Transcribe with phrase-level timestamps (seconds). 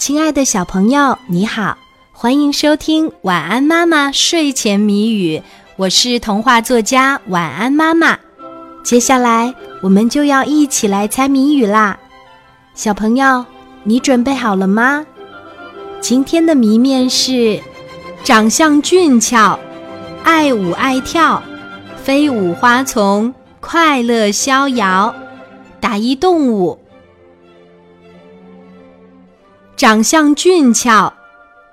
[0.00, 1.76] 亲爱的小朋友，你好，
[2.10, 5.36] 欢迎收听《晚安妈妈睡前谜语》，
[5.76, 8.18] 我是童话作家晚安妈妈。
[8.82, 11.98] 接下来我们就要一起来猜谜语啦，
[12.74, 13.44] 小朋友，
[13.84, 15.04] 你准备好了吗？
[16.00, 17.60] 今天的谜面是：
[18.24, 19.58] 长相俊俏，
[20.24, 21.42] 爱舞爱跳，
[22.02, 25.14] 飞舞花丛，快乐逍遥，
[25.78, 26.79] 打一动物。
[29.80, 31.10] 长相俊俏，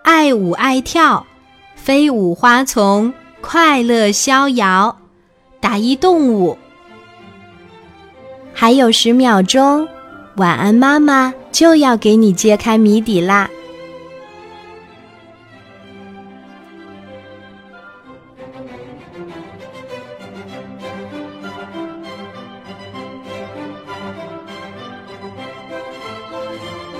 [0.01, 1.27] 爱舞爱跳，
[1.75, 4.95] 飞舞花丛，快乐逍遥，
[5.59, 6.57] 打一动物。
[8.53, 9.85] 还有十秒钟，
[10.37, 13.49] 晚安妈妈就要给你揭开谜底啦！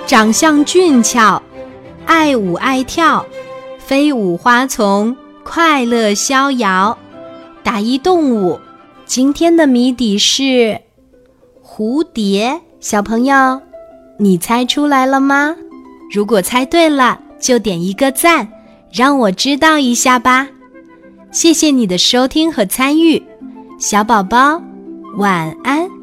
[0.08, 1.42] 长相俊俏，
[2.06, 3.26] 爱舞爱跳，
[3.78, 6.98] 飞舞花丛，快乐逍遥，
[7.62, 8.58] 打一动物。
[9.06, 10.80] 今天的谜底是
[11.62, 12.62] 蝴蝶。
[12.80, 13.62] 小朋友，
[14.18, 15.54] 你猜出来了吗？
[16.10, 18.48] 如果猜对了，就点一个赞，
[18.90, 20.48] 让我知道一下吧。
[21.32, 23.22] 谢谢你的收听和参与，
[23.78, 24.62] 小宝宝，
[25.18, 25.97] 晚安。